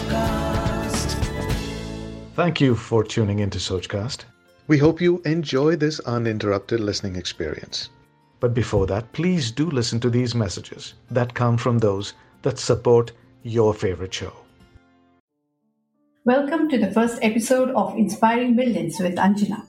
[0.00, 1.14] Sochcast.
[2.34, 4.24] Thank you for tuning into Sochcast.
[4.66, 7.90] We hope you enjoy this uninterrupted listening experience.
[8.38, 13.12] But before that, please do listen to these messages that come from those that support
[13.42, 14.32] your favorite show.
[16.24, 19.66] Welcome to the first episode of Inspiring Millions with Anjana.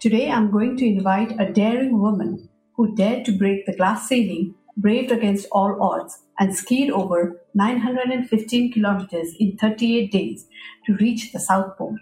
[0.00, 4.56] Today I'm going to invite a daring woman who dared to break the glass ceiling,
[4.76, 10.46] braved against all odds, and skied over 915 kilometers in 38 days
[10.86, 11.96] to reach the South Pole.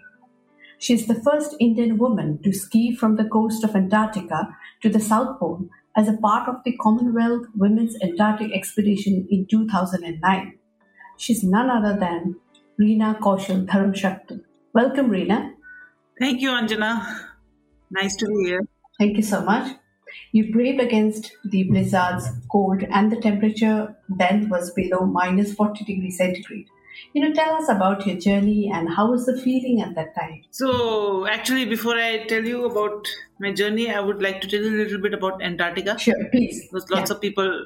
[0.79, 4.49] She is the first Indian woman to ski from the coast of Antarctica
[4.81, 10.57] to the South Pole as a part of the Commonwealth Women's Antarctic Expedition in 2009.
[11.17, 12.35] She's none other than
[12.79, 14.41] Reena Kaushal Dharmshaktu.
[14.73, 15.53] Welcome, Reena.
[16.19, 17.29] Thank you, Anjana.
[17.91, 18.67] Nice to be here.
[18.99, 19.77] Thank you so much.
[20.31, 26.17] You braved against the blizzards, cold, and the temperature then was below minus 40 degrees
[26.17, 26.67] centigrade.
[27.13, 30.43] You know, tell us about your journey and how was the feeling at that time?
[30.51, 33.07] So, actually, before I tell you about
[33.39, 35.97] my journey, I would like to tell you a little bit about Antarctica.
[35.97, 36.67] Sure, please.
[36.71, 37.15] Because lots Yeah.
[37.15, 37.65] of people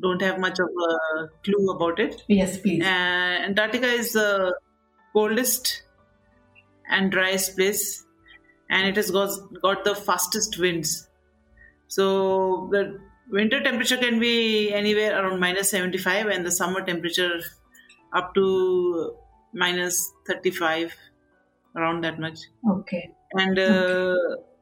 [0.00, 2.22] don't have much of a clue about it.
[2.28, 2.82] Yes, please.
[2.82, 4.56] Uh, Antarctica is the
[5.12, 5.82] coldest
[6.88, 8.04] and driest place,
[8.70, 9.30] and it has got,
[9.62, 11.08] got the fastest winds.
[11.94, 12.82] So the
[13.38, 17.40] winter temperature can be anywhere around minus 75, and the summer temperature
[18.14, 18.46] up to
[19.52, 20.94] minus 35,
[21.76, 22.38] around that much.
[22.76, 23.10] Okay.
[23.32, 24.16] And uh,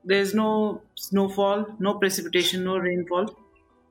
[0.04, 3.36] there's no snowfall, no precipitation, no rainfall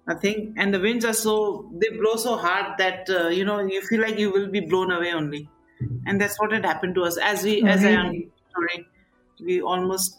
[0.10, 0.54] nothing.
[0.58, 4.02] And the winds are so they blow so hard that uh, you know you feel
[4.02, 5.50] like you will be blown away only.
[6.06, 7.18] And that's what had happened to us.
[7.18, 8.86] As we as i am sorry
[9.50, 10.18] we almost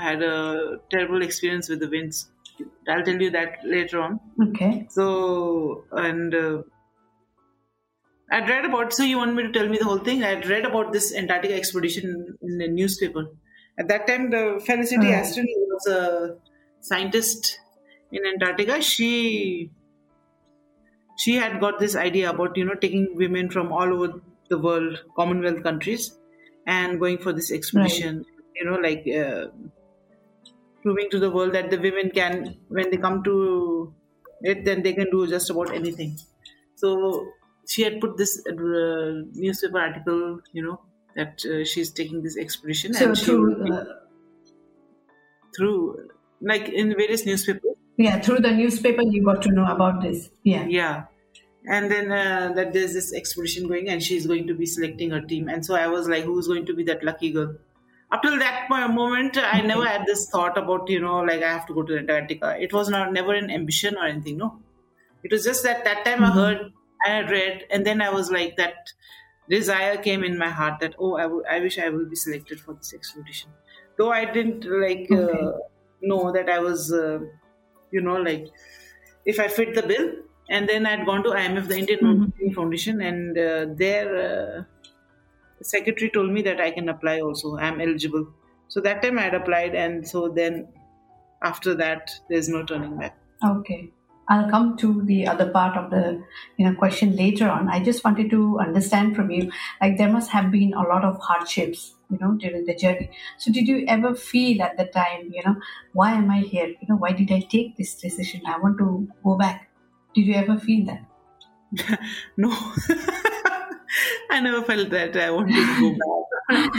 [0.00, 2.30] had a terrible experience with the winds
[2.88, 4.20] i'll tell you that later on.
[4.48, 4.86] Okay.
[4.90, 6.62] so and uh,
[8.36, 10.22] i'd read about so you want me to tell me the whole thing?
[10.24, 13.24] I'd read about this antarctica expedition in the newspaper.
[13.78, 15.14] At that time the felicity Right.
[15.20, 16.36] aston was a
[16.80, 17.58] scientist
[18.12, 18.82] in antarctica.
[18.82, 19.70] She
[21.16, 25.02] she had got this idea about you know taking women from all over the world
[25.16, 26.16] commonwealth countries
[26.66, 28.24] and going for this expedition
[28.56, 29.46] you know like uh,
[30.88, 33.36] proving to the world that the women can when they come to
[34.52, 36.16] it then they can do just about anything.
[36.76, 37.32] So
[37.66, 40.80] she had put this uh, newspaper article you know
[41.16, 43.84] that uh, she's taking this expedition So and she through be uh,
[45.56, 46.08] through
[46.40, 47.76] like in various newspapers.
[47.96, 50.30] Yeah, through the newspaper you got to know about this.
[50.44, 50.66] Yeah.
[50.66, 51.06] yeah.
[51.68, 55.20] And then uh, that there's this expedition going and she's going to be selecting her
[55.20, 55.48] team.
[55.48, 57.56] And so i was like who's going to be that lucky girl
[58.12, 61.66] up till that moment i never had this thought about you know like i have
[61.66, 62.56] to go to antarctica.
[62.60, 64.62] It was not never an ambition or anything no.
[65.24, 66.72] It was just that that time i heard and
[67.06, 68.92] i had read and then i was like that
[69.48, 72.60] desire came in my heart that oh I w- I wish i will be selected
[72.60, 73.54] for this expedition.
[73.98, 75.26] Though i didn't like Okay.
[75.26, 75.52] uh,
[76.02, 77.18] know that i was uh,
[77.90, 78.46] you know like
[79.24, 80.06] if i fit the bill
[80.48, 84.68] and then i'd gone to imf the indian Mountaineering foundation and uh, their
[85.60, 88.26] uh, secretary told me that i can apply also i'm eligible
[88.68, 90.66] so that time i had applied and so then
[91.42, 93.92] after that there's no turning back Okay.
[94.30, 96.22] I'll come to the other part of the
[96.58, 97.68] you know question later on.
[97.68, 101.18] I just wanted to understand from you, like there must have been a lot of
[101.18, 103.10] hardships, you know, during the journey.
[103.38, 105.56] So did you ever feel at the time, you know,
[105.94, 106.66] why am I here?
[106.66, 108.42] You know, why did I take this decision?
[108.46, 109.70] I want to go back.
[110.14, 112.00] Did you ever feel that?
[112.36, 112.50] no
[114.30, 116.72] i never felt that i wanted to go back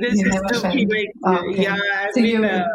[0.00, 0.74] There's you just never a felt.
[0.74, 1.62] feeling, Okay.
[1.62, 2.66] yeah i So mean you- uh,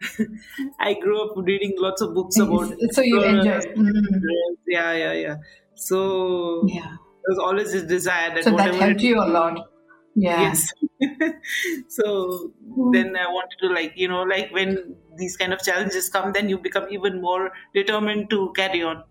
[0.80, 3.58] i grew up reading lots of books about so you enjoy.
[3.76, 4.20] Mm,
[4.66, 5.36] yeah yeah yeah
[5.74, 5.98] so
[6.68, 6.90] yeah.
[7.22, 9.58] there was always this desire that So that helped it- you a lot.
[10.14, 10.40] Yeah.
[10.42, 10.62] yes
[11.96, 12.52] so
[12.94, 16.48] then i wanted to like you know like when these kind of challenges come then
[16.48, 19.04] you become even more determined to carry on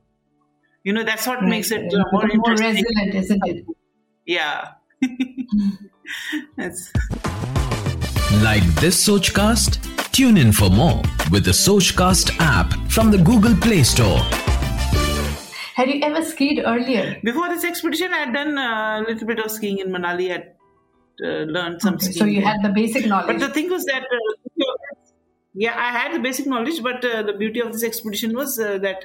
[0.84, 3.66] you know that's what makes it uh, more Become more resilient, isn't it?
[4.26, 4.72] yeah
[6.58, 6.92] that's
[8.44, 9.80] Like this Sochcast?
[10.12, 11.02] Tune in for more
[11.32, 14.20] with the Sochcast app from the Google Play Store.
[15.76, 17.20] Had you ever skied earlier?
[17.24, 20.34] before this expedition i had done uh, a little bit of skiing in manali i
[20.38, 20.48] had
[21.28, 23.28] uh, learned some Okay, skiing so you had the basic knowledge.
[23.28, 24.66] But the thing was that, uh,
[25.54, 28.78] yeah, I had the basic knowledge, but uh, the beauty of this expedition was uh,
[28.80, 29.04] that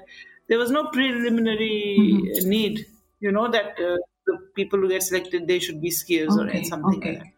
[0.49, 2.45] there was no preliminary Mm-hmm.
[2.45, 2.87] need,
[3.21, 6.63] you know, that uh, the people who get selected, they should be skiers Okay, or
[6.65, 7.17] something okay.
[7.19, 7.33] like that.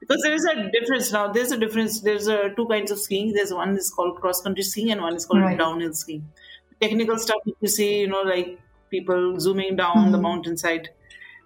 [0.00, 1.32] Because there is a difference now.
[1.32, 2.00] There's a difference.
[2.00, 3.32] There's uh, two kinds of skiing.
[3.32, 5.58] There's one is called cross country skiing and one is called Right.
[5.58, 6.32] downhill skiing.
[6.80, 8.58] Technical stuff you see, you know, like
[8.90, 10.20] people zooming down the Mhm.
[10.20, 10.88] mountainside.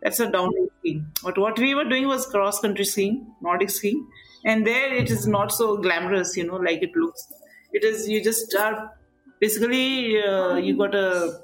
[0.02, 1.06] That's a downhill skiing.
[1.22, 4.08] But what we were doing was cross country skiing, Nordic skiing,
[4.44, 7.32] and there it is not so glamorous, you know, like it looks.
[7.72, 8.92] It is you just are
[9.40, 11.40] basically uh, you got a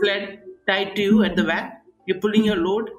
[0.00, 1.82] sled tied to you at the back.
[2.06, 2.90] You're pulling your load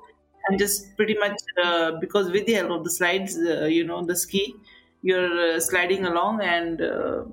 [0.47, 4.03] and just pretty much uh, because with the help of the slides, uh, you know,
[4.05, 4.53] the ski,
[5.01, 7.23] you're uh, sliding along and uh,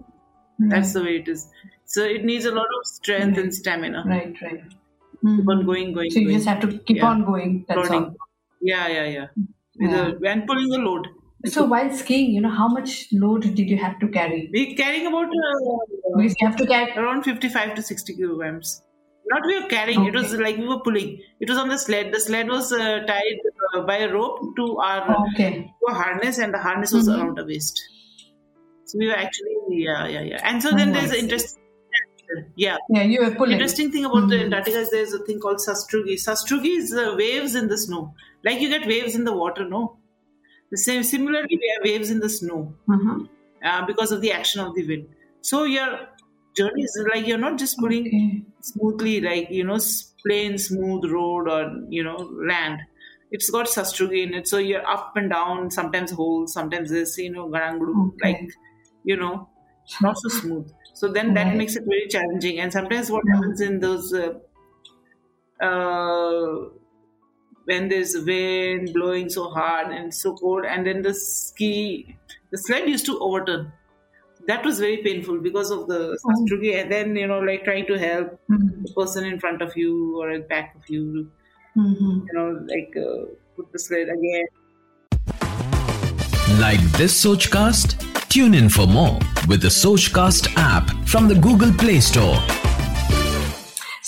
[0.58, 1.48] that's the way it is.
[1.84, 4.04] So it needs a lot of strength and stamina.
[4.06, 4.62] Right, right.
[5.22, 6.10] Keep on going, going.
[6.10, 6.36] So you going.
[6.38, 7.06] just have to keep Yeah.
[7.06, 7.64] on going.
[7.68, 8.04] That's Loading.
[8.04, 8.16] all.
[8.60, 9.26] Yeah, yeah, yeah.
[9.74, 10.10] Yeah.
[10.20, 11.08] the- and pulling the load.
[11.46, 14.50] So while skiing, you know, how much load did you have to carry?
[14.52, 15.76] We're carrying about uh,
[16.16, 16.92] Because you have to carry.
[16.92, 18.82] around 55 to 60 kilograms.
[19.26, 21.20] Not we were carrying, it was like we were pulling.
[21.40, 22.12] It was on the sled.
[22.12, 23.38] The sled was uh, tied
[23.76, 25.72] uh, by a rope to our Okay.
[25.80, 27.16] to a harness, and the harness was Mhm.
[27.16, 27.80] around the waist.
[28.86, 30.40] So we were actually, yeah, yeah, yeah.
[30.42, 31.62] And so Oh, then I there's an interesting,
[32.56, 32.76] yeah.
[32.90, 33.52] Yeah, you were pulling.
[33.52, 34.44] Interesting thing about the Mhm.
[34.46, 36.16] Antarctica is there's a thing called sastrugi.
[36.26, 38.14] Sastrugi is uh, waves in the snow.
[38.44, 39.99] Like you get waves in the water, no?
[40.70, 41.02] The same.
[41.02, 43.26] Similarly, we have waves in the snow Uh-huh.
[43.64, 45.14] uh, because of the action of the wind.
[45.42, 46.08] So your
[46.56, 48.44] journey is like you're not just pulling Okay.
[48.62, 49.78] smoothly, like you know,
[50.26, 52.16] plain smooth road or you know
[52.48, 52.80] land.
[53.30, 55.70] It's got sastrugi in it, so you're up and down.
[55.70, 58.20] Sometimes holes, sometimes this, you know, garanglu, Okay.
[58.22, 58.48] like
[59.04, 59.50] you know,
[60.00, 60.70] not so smooth.
[60.94, 61.56] So then that Right.
[61.56, 62.58] makes it very challenging.
[62.58, 63.42] And sometimes what Mhm.
[63.42, 64.40] happens in those uh,
[65.60, 66.70] uh,
[67.70, 72.16] when there's wind blowing so hard and so cold, and then the ski,
[72.50, 73.72] the sled used to overturn.
[74.48, 76.28] That was very painful because of the Oh.
[76.28, 78.70] sastrugi, and then you know, like trying to help Mhm.
[78.86, 81.04] the person in front of you or at back of you,
[81.76, 82.16] Mhm.
[82.28, 83.18] you know, like uh,
[83.56, 84.48] put the sled again.
[86.64, 87.94] Like this Sochcast?
[88.28, 89.18] Tune in for more
[89.52, 92.36] with the Sochcast app from the Google Play Store.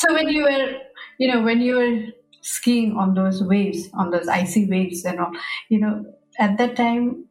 [0.03, 0.67] So when you were,
[1.19, 1.95] you know, when you were
[2.43, 5.33] skiing on those waves, on those icy waves and all,
[5.69, 6.05] you know,
[6.39, 7.25] at that time,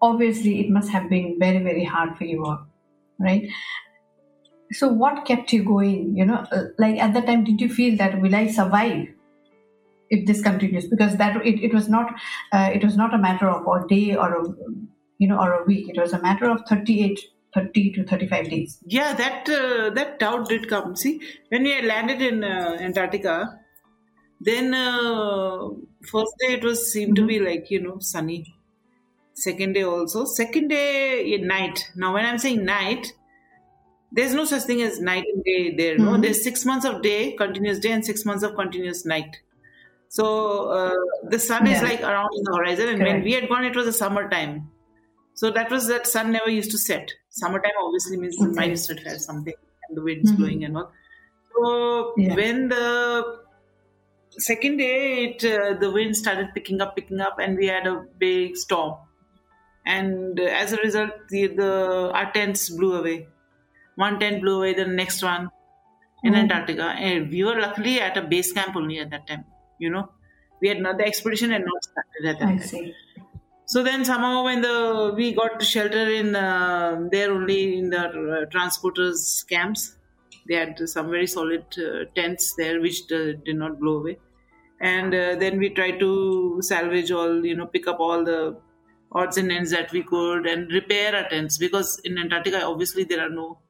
[0.00, 2.66] obviously it must have been very, very hard for you all,
[3.18, 3.48] right?
[4.72, 6.16] So what kept you going?
[6.16, 9.08] You know, uh, like at that time, did you feel that will I survive
[10.10, 10.86] if this continues?
[10.86, 12.14] Because that it, it was not,
[12.52, 14.48] uh, it was not a matter of a day or a,
[15.18, 15.88] you know, or a week.
[15.88, 17.20] It was a matter of 38,
[17.54, 18.78] 30 to 35 days.
[18.86, 20.96] Yeah, that uh, that doubt did come.
[20.96, 23.60] See, when we landed in uh, Antarctica,
[24.44, 25.68] then uh,
[26.12, 28.40] first day it was seemed to be like you know sunny.
[29.34, 30.24] Second day also.
[30.24, 31.90] Second day in night.
[31.96, 33.12] Now when I'm saying night,
[34.12, 35.98] there's no such thing as night and day there.
[35.98, 36.22] No, Mhm.
[36.22, 39.40] there's six months of day, continuous day, and six months of continuous night.
[40.08, 40.26] So
[40.78, 40.94] uh,
[41.30, 43.88] the sun is like around in the horizon, and when we had gone, it was
[43.88, 44.70] a summertime.
[45.34, 47.12] So that was that sun never used to set.
[47.30, 48.54] Summertime obviously means the Okay.
[48.60, 49.54] minus 35 something,
[49.88, 50.36] and the wind's Mhm.
[50.38, 50.92] blowing and all.
[51.56, 52.36] So Yeah.
[52.36, 53.40] when the
[54.38, 58.04] second day, it uh, the wind started picking up, picking up, and we had a
[58.18, 58.96] big storm.
[59.86, 63.28] And uh, as a result, the, the our tents blew away.
[63.96, 65.50] One tent blew away, the next one
[66.22, 66.38] in Oh.
[66.38, 69.44] Antarctica, and we were luckily at a base camp only at that time.
[69.78, 70.10] You know,
[70.60, 72.60] we had not the expedition had not started at that I time.
[72.60, 72.94] see.
[73.66, 77.98] So then somehow when the we got to shelter in uh, there only in the
[78.08, 79.96] uh, transporters camps,
[80.46, 84.18] they had some very solid uh, tents there which uh, did not blow away,
[84.80, 88.56] and uh, then we tried to salvage all you know pick up all the
[89.12, 91.58] odds and ends that we could and repair our tents.
[91.58, 93.60] Because in Antarctica obviously there are no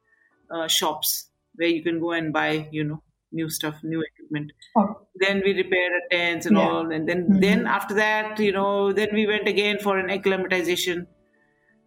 [0.50, 4.52] uh, shops where you can go and buy you know new stuff new equipment.
[4.76, 6.62] Oh, then we repaired our tents and Yeah.
[6.68, 6.90] all.
[6.92, 7.40] And then Mhm.
[7.40, 11.06] then after that you know then we went again for an acclimatization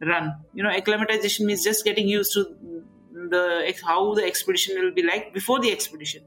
[0.02, 0.34] run.
[0.54, 2.46] You know acclimatization means just getting used to
[3.30, 6.24] the how the expedition will be like before the expedition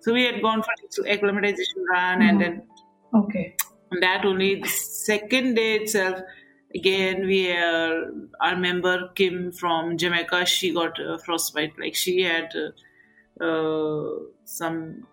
[0.00, 2.40] so we had gone for acclimatization run and Mhm.
[2.40, 2.62] then
[3.14, 3.56] okay.
[4.00, 6.18] that only the second day itself
[6.74, 7.94] again we uh,
[8.40, 15.06] our member kim from jamaica she got uh, frostbite like she had uh, uh, some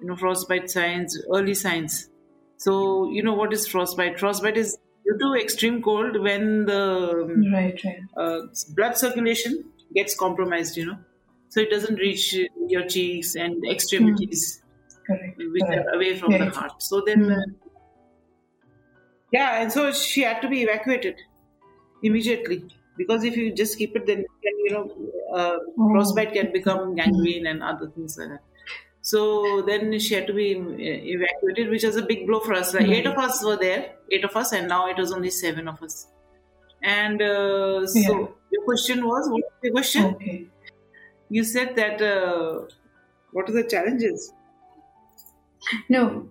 [0.00, 2.08] you know frostbite signs early signs
[2.56, 6.82] so you know what is frostbite frostbite is due to extreme cold when the
[7.34, 8.00] Right, right.
[8.16, 8.40] uh,
[8.76, 10.98] blood circulation gets compromised you know
[11.50, 12.34] so it doesn't reach
[12.74, 14.62] your cheeks and extremities
[15.06, 15.36] Correct.
[15.38, 15.86] which correct.
[15.88, 16.82] are away from Very the heart.
[16.82, 17.32] So then, Hmm.
[17.32, 17.44] uh,
[19.32, 21.16] yeah, and so she had to be evacuated
[22.02, 22.64] immediately
[22.96, 24.24] because if you just keep it, then
[24.64, 24.84] you know
[25.34, 25.90] uh, Oh.
[25.92, 28.42] frostbite can become gangrene and other things like that.
[29.02, 30.62] So then she had to be uh,
[31.16, 32.74] evacuated, which was a big blow for us.
[32.74, 35.68] Like eight of us were there, eight of us, and now it was only seven
[35.68, 36.08] of us.
[36.82, 38.26] And uh, so Yeah.
[38.52, 40.04] your question was, what was the question?
[40.16, 40.48] Okay.
[41.30, 42.66] You said that uh,
[43.32, 44.32] what are the challenges?
[45.88, 46.30] No,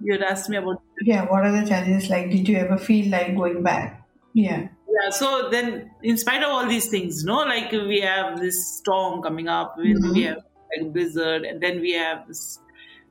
[0.00, 0.80] you had asked me about.
[1.02, 2.30] Yeah, what are the challenges like?
[2.30, 4.06] Did you ever feel like going back?
[4.32, 4.68] Yeah.
[4.88, 9.22] Yeah, so then, in spite of all these things, no, like we have this storm
[9.22, 10.12] coming up, we, Mhm.
[10.14, 10.42] we have
[10.76, 12.60] like blizzard, and then we have this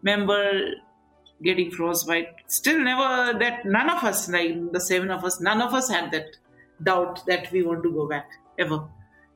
[0.02, 0.72] member
[1.44, 2.30] getting frostbite.
[2.48, 6.12] Still, never that none of us, like the seven of us, none of us had
[6.12, 6.38] that
[6.82, 8.88] doubt that we want to go back ever.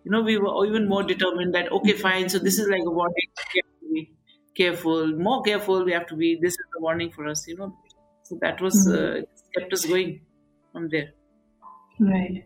[0.07, 2.29] You know, we were even more determined that okay, fine.
[2.29, 3.27] So this is like a warning.
[3.53, 4.11] We have to be
[4.55, 5.83] careful, more careful.
[5.83, 6.39] We have to be.
[6.41, 7.45] This is the warning for us.
[7.45, 7.75] You know,
[8.23, 9.23] so that was uh,
[9.57, 10.21] kept us going
[10.71, 11.09] from there.
[11.99, 12.45] Right.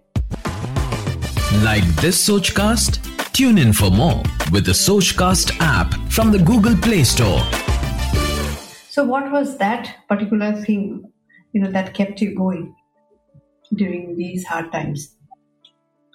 [1.62, 2.98] Like this Sochcast?
[3.32, 7.44] Tune in for more with the Sochcast app from the Google Play Store.
[8.89, 11.03] So, what was that particular thing,
[11.53, 12.74] you know, that kept you going
[13.75, 15.15] during these hard times?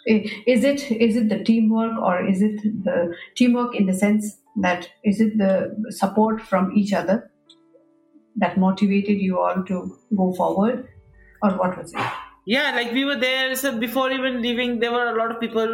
[0.08, 4.36] I- Is it is it the teamwork, or is it the teamwork in the sense
[4.56, 5.52] that is it the
[5.90, 7.30] support from each other
[8.36, 10.88] that motivated you all to go forward,
[11.42, 12.00] or what was it?
[12.46, 13.54] Yeah, like we were there.
[13.56, 15.66] So before even leaving, there were a lot of people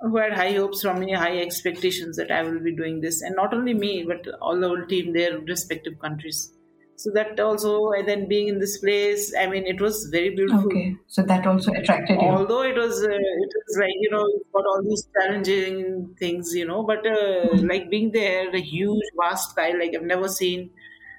[0.00, 3.36] who had high hopes from me, high expectations that I will be doing this, and
[3.36, 6.52] not only me, but all the whole team, their respective countries.
[6.98, 10.66] So that also, and then being in this place, I mean, it was very beautiful.
[10.66, 12.28] Okay, so that also attracted you.
[12.28, 16.66] Although it was, uh, it was like you know, got all these challenging things, you
[16.66, 20.70] know, but uh, like being there, a huge, vast sky, like I've never seen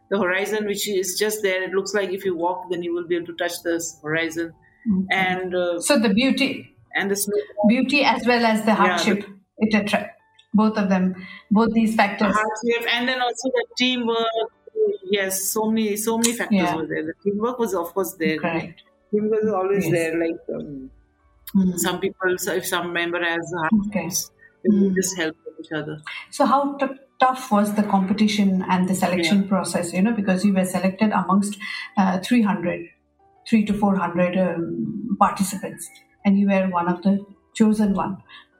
[0.09, 1.63] the horizon, which is just there.
[1.63, 4.53] It looks like if you walk, then you will be able to touch this horizon,
[5.11, 7.37] and uh, So the beauty, and the snow.
[7.69, 9.25] beauty as well as the Yeah, the- hardship,
[9.59, 10.15] it attract
[10.53, 11.15] both of them,
[11.51, 12.33] both these factors.
[12.35, 14.27] hardship, and then also the teamwork.
[15.03, 16.75] Yes, so many, so many factors Yeah.
[16.75, 17.05] were there.
[17.05, 18.37] The teamwork was, of course, there.
[18.37, 18.83] Correct.
[19.11, 19.93] Teamwork was always Yes.
[19.93, 20.19] there.
[20.19, 20.91] Like um,
[21.55, 21.77] Mm.
[21.79, 23.51] some people, so if some member has
[23.87, 24.07] Okay.
[24.65, 25.99] will just help each other.
[26.29, 26.85] So, how t-
[27.19, 29.91] tough was the competition and the selection process?
[29.93, 31.57] You know, because you were selected amongst
[31.97, 32.89] uh, 300,
[33.47, 35.89] 3 to 400 um, participants,
[36.23, 38.17] and you were one of the chosen one.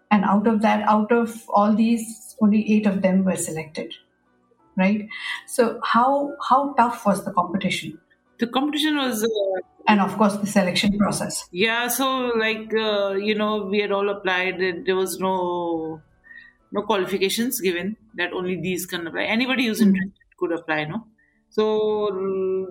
[0.10, 3.94] And out of that, out of all these, only eight of them were selected,
[4.80, 5.08] right?
[5.48, 8.00] So, how how tough was the competition?
[8.40, 9.24] The competition was.
[9.24, 11.38] Uh, And of course, the selection process.
[11.60, 12.08] Yeah, so
[12.42, 14.60] like uh, you know, we had all applied.
[14.68, 15.32] and There was no
[16.72, 19.24] no qualifications given that only these can apply.
[19.38, 20.78] Anybody who's interested could apply.
[20.92, 21.00] No,
[21.50, 21.66] so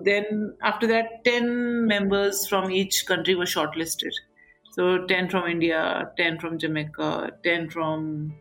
[0.03, 4.13] then after that, ten members from each country were shortlisted.
[4.71, 5.81] So ten from India,
[6.17, 7.11] ten from Jamaica,
[7.43, 8.33] ten from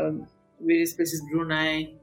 [0.00, 0.26] um,
[0.60, 1.94] various places, Brunei,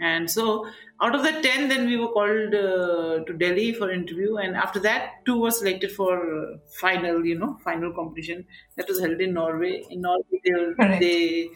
[0.00, 0.66] and so
[1.00, 4.36] out of the 10 then we were called uh, to delhi for interview.
[4.36, 8.46] And after that two were selected for uh, final you know final competition.
[8.76, 9.84] That was held in norway.
[9.90, 11.00] In norway they, Correct.
[11.00, 11.48] they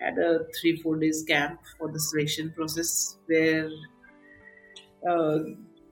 [0.00, 3.70] had a three four days camp for the selection process where
[5.08, 5.38] uh,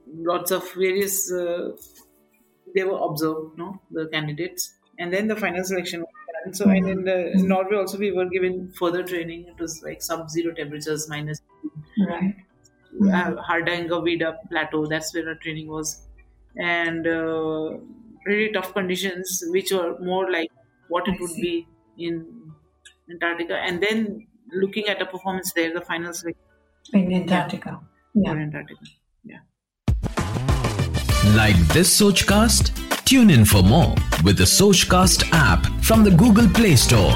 [0.07, 1.71] lots of various uh,
[2.75, 4.75] they were observed you no the candidates.
[4.97, 6.09] And then the final selection was
[6.43, 6.53] done.
[6.53, 9.47] so and in, the, in norway also we were given further training.
[9.47, 11.41] It was like sub-zero temperatures minus
[12.09, 12.35] Right.
[13.13, 14.85] uh, Hardangervidda Plateau.
[14.85, 16.07] That's where our training was,
[16.57, 17.77] and uh,
[18.25, 20.49] really tough conditions, which were more like
[20.87, 21.41] what it I would see.
[21.41, 21.67] be
[22.07, 22.25] in
[23.11, 23.55] Antarctica.
[23.57, 26.37] And then looking at a performance there, the finals like
[26.93, 27.79] In Antarctica.
[28.15, 28.31] Yeah.
[28.33, 28.81] for Antarctica.
[29.23, 29.37] Yeah.
[31.35, 32.75] Like this Sochcast?
[33.05, 33.93] Tune in for more
[34.23, 37.13] with the Sochcast app from the Google Play Store.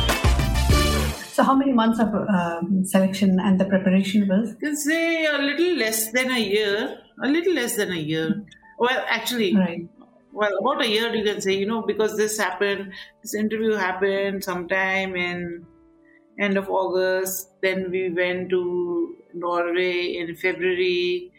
[1.34, 4.50] So, how many months of um, selection and the preparation was?
[4.52, 7.00] You can say a little less than a year.
[7.24, 8.46] A little less than a year.
[8.78, 9.88] Well, actually, Right.
[10.32, 14.44] well about a year you can say you know because this happened this interview happened
[14.44, 15.64] sometime in
[16.40, 18.62] end of august then we went to
[19.34, 21.32] norway in february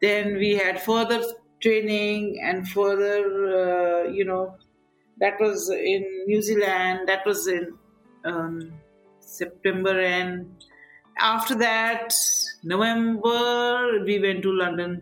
[0.00, 1.20] then we had further
[1.60, 3.18] training and further
[3.62, 4.44] uh, you know
[5.20, 7.72] that was in new zealand that was in
[8.24, 8.72] um,
[9.40, 10.64] september and
[11.18, 12.14] after that
[12.62, 14.92] november we went to london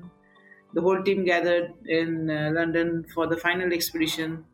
[0.73, 4.45] the whole team gathered in uh, London for the final expedition.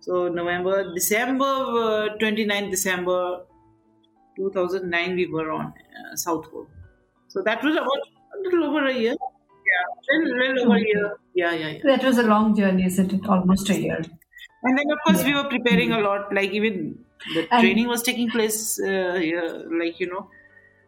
[0.00, 3.42] So November, December, uh, 29th December
[4.36, 6.68] 2009, we were on uh, South Pole.
[7.28, 9.14] So that was about a little over a year.
[9.70, 11.18] Yeah, little, little over a year.
[11.34, 11.80] Yeah, yeah, yeah.
[11.84, 13.26] That was a long journey, isn't it?
[13.26, 14.00] Almost a year.
[14.62, 16.34] And then, of course, we were preparing a lot.
[16.34, 20.28] Like even the And- training was taking place uh, here, like you know,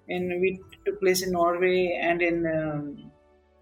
[0.08, 3.10] and we took place in Norway and in um,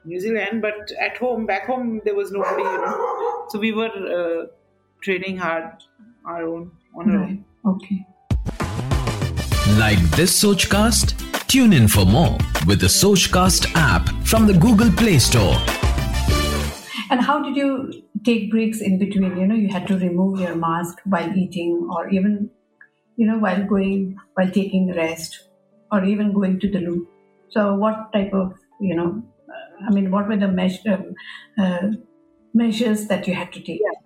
[0.05, 0.63] New Zealand.
[0.63, 2.63] But at home, back home, there was nobody.
[2.63, 4.47] You know, so we were uh,
[5.03, 5.65] training hard,
[6.25, 7.39] our own on our Right.
[7.65, 7.75] own.
[7.75, 8.07] Okay.
[9.79, 11.17] Like this Sochcast?
[11.47, 12.37] Tune in for more
[12.67, 15.57] with the Sochcast app from the Google Play Store.
[17.11, 19.37] And how did you take breaks in between?
[19.37, 22.51] You know, you had to remove your mask while eating, or even,
[23.21, 25.39] you know, while going, while taking rest,
[25.93, 26.99] or even going to the loo.
[27.57, 29.11] So, what type of, you know,
[29.57, 30.99] uh, I mean, what were the measure,
[31.59, 31.89] uh,
[32.55, 33.81] measures that you had to take?
[33.89, 34.01] Yeah.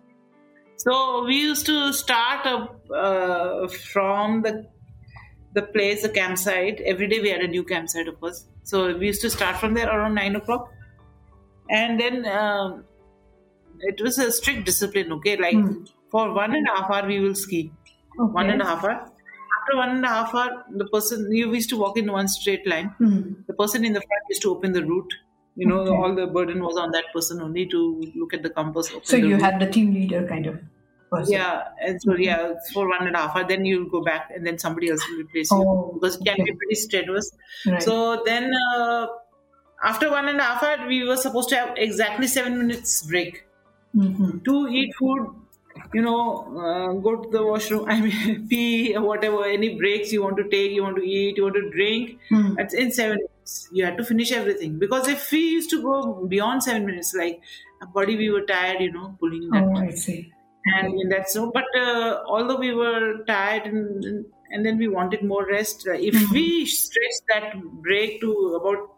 [0.76, 4.66] So we used to start up uh, from the
[5.54, 6.80] the place, the campsite.
[6.80, 8.48] Every day we had a new campsite, of course.
[8.64, 10.70] So we used to start from there around nine o'clock,
[11.70, 12.84] and then um,
[13.80, 15.12] it was a strict discipline.
[15.12, 15.84] Okay, like Hmm.
[16.10, 17.72] for one and a half hour we will ski.
[18.16, 19.10] One and a half hour.
[19.60, 22.66] After one and a half hour, the person you used to walk in one straight
[22.66, 22.88] line.
[22.98, 23.32] Hmm.
[23.46, 25.12] The person in the front used to open the route.
[25.56, 25.90] You know, Okay.
[25.96, 27.80] all the burden was on that person only to
[28.16, 28.90] look at the compass.
[29.04, 29.42] So you route.
[29.42, 30.58] had the team leader kind of
[31.10, 31.32] person.
[31.34, 34.44] Yeah, and so yeah, for one and a half hour, then you'll go back, and
[34.46, 36.44] then somebody else will replace you Oh, because it can okay.
[36.50, 37.30] be pretty strenuous.
[37.66, 37.80] Right.
[37.82, 39.06] So then, uh,
[39.84, 43.44] after one and a half hour, we were supposed to have exactly seven minutes break
[43.94, 44.42] Mhm.
[44.44, 45.28] to eat food.
[45.92, 47.84] You know, uh, go to the washroom.
[47.88, 49.44] I mean, pee, whatever.
[49.44, 52.18] Any breaks you want to take, you want to eat, you want to drink.
[52.30, 52.58] Hmm.
[52.58, 53.68] It's in seven minutes.
[53.72, 57.40] You had to finish everything because if we used to go beyond seven minutes, like
[57.92, 58.80] body, we were tired.
[58.80, 60.32] You know, pulling that Oh, I see.
[60.76, 65.22] and in that so but uh, although we were tired and, and then we wanted
[65.22, 68.93] more rest uh, if we stretch that break to about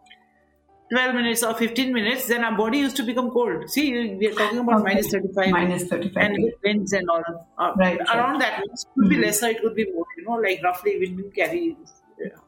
[0.91, 4.35] 12 minutes or 15 minutes then our body used to become cold see we are
[4.35, 4.83] talking about Okay.
[4.83, 6.23] minus 35 Minus 35.
[6.25, 7.23] and with winds and all
[7.57, 8.09] uh, Right, right.
[8.15, 9.21] around that it could be Mhm.
[9.25, 11.77] lesser it could be more you know like roughly we didn't carry
[12.25, 12.39] uh,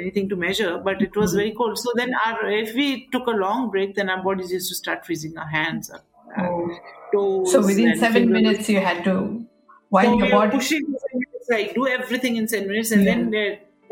[0.00, 1.36] anything to measure but it was Mhm.
[1.40, 4.68] very cold so then our if we took a long break then our bodies used
[4.68, 6.02] to start freezing our hands our,
[6.38, 6.70] Oh.
[7.12, 9.46] toes So within seven minutes, you had to,
[9.88, 10.56] while So your body.
[10.56, 13.14] pushing in seven minutes, like do everything in seven minutes, and Yeah.
[13.14, 13.44] then the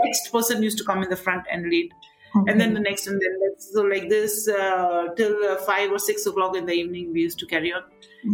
[0.04, 1.92] next person used to come in the front and lead,
[2.34, 6.26] And then the next, and then so like this uh, till uh, five or six
[6.26, 7.82] o'clock in the evening we used to carry on,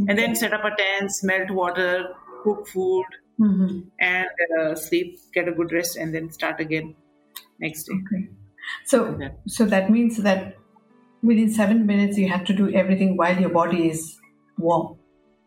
[0.08, 2.08] and then set up a tent, melt water,
[2.44, 3.04] cook food,
[3.40, 3.84] Mhm.
[4.00, 4.28] and
[4.60, 6.94] uh, sleep, get a good rest, and then start again
[7.58, 7.94] next day.
[8.00, 8.22] Okay.
[8.86, 9.30] So, Okay.
[9.46, 10.56] so that means that
[11.22, 14.02] within seven minutes, you have to do everything while your body is
[14.58, 14.96] warm,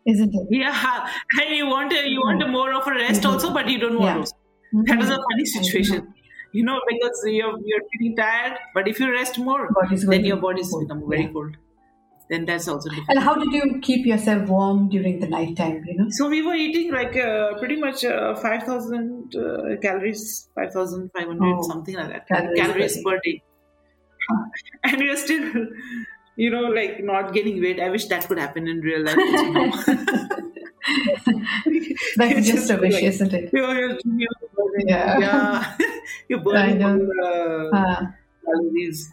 [0.06, 0.46] isn't it?
[0.50, 1.08] Yeah,
[1.42, 3.98] and you want a, you want a more of a rest also, but you don't
[3.98, 4.84] want Yeah.
[4.86, 6.13] That is a funny situation.
[6.56, 9.68] You know, because you're you're feeling tired, but if you rest more,
[10.14, 10.86] then your body's cold.
[10.88, 11.56] become very cold.
[12.30, 13.10] Then that's also different.
[13.10, 15.82] And how did you keep yourself warm during the night time?
[15.86, 16.06] You know.
[16.18, 21.10] So we were eating like uh, pretty much uh, five thousand uh, calories, five thousand
[21.16, 23.42] five hundred, Oh, something like that, calories calories, per day.
[24.84, 25.66] and we are still,
[26.36, 27.80] you know, like not gaining weight.
[27.80, 29.16] I wish that could happen in real life.
[30.86, 31.38] That's
[32.18, 33.50] It's just a wish, like- isn't it?
[33.52, 34.33] You're, you're,
[34.86, 35.18] Yeah.
[35.18, 35.76] yeah.
[36.28, 38.06] you're burning all, uh, Uh,
[38.44, 39.12] calories.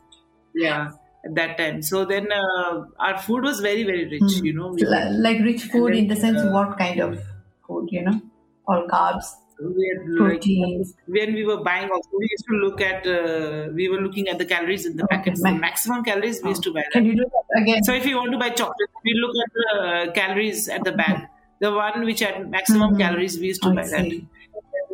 [0.54, 0.92] Yeah,
[1.26, 1.82] at that time.
[1.82, 4.40] So then uh, our food was very, very rich.
[4.40, 4.44] Hmm.
[4.44, 7.20] You know, we, like rich food then, in the sense, uh, what kind of
[7.68, 7.88] food?
[7.92, 8.22] You know,
[8.68, 9.26] all carbs,
[9.60, 10.94] had like proteins.
[11.08, 14.38] when we were buying also we used to look at uh, we were looking at
[14.38, 16.92] the calories in the Okay, packets the maximum calories we used to buy that.
[16.94, 17.84] Can you do that again?
[17.84, 21.28] so if you want to buy chocolate we look at the calories at the bag
[21.60, 23.00] the one which had maximum Mhm.
[23.04, 24.28] calories we used to I buy that see.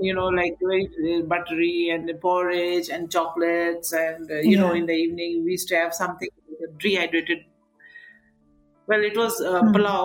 [0.01, 4.71] You know like very uh, buttery and the porridge and chocolates and uh, you know
[4.73, 6.29] in the evening we used to have something
[6.79, 7.39] dehydrated
[8.88, 9.73] well it was uh, Mhm.
[9.73, 10.03] pulao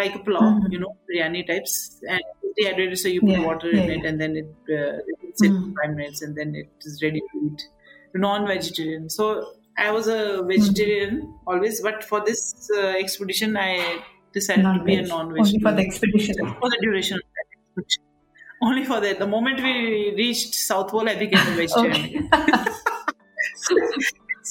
[0.00, 0.72] like a pulao Mhm.
[0.74, 1.74] you know biryani types
[2.14, 2.22] and
[2.58, 5.56] dehydrated so you put Yeah, water yeah, in it and then it, uh, it sits
[5.56, 5.80] Mhm.
[5.80, 7.60] five minutes and then it is ready to eat
[8.26, 9.24] non-vegetarian so
[9.86, 10.20] i was a
[10.54, 11.14] vegetarian
[11.46, 12.42] always but for this
[12.78, 13.70] uh, expedition i
[14.38, 15.06] decided to be a Non-veg.
[15.14, 16.36] non-vegetarian Only for the expedition.
[16.60, 18.02] for the duration of that expedition.
[18.62, 19.18] Only for that.
[19.18, 22.28] The moment we reached South Pole, I became a vegetarian.
[22.32, 22.62] Okay.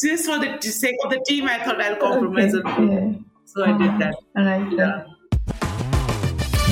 [0.02, 2.92] Just for the sake of the team, I thought I'll compromise Okay, a bit.
[2.92, 3.12] yeah.
[3.46, 4.16] So I did that.
[4.38, 4.72] All right.
[4.72, 5.06] Yeah.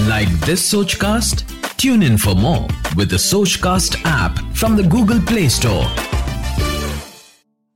[0.08, 1.45] Like this Sochcast?
[1.78, 5.86] Tune in for more with the Sochcast app from the Google Play Store.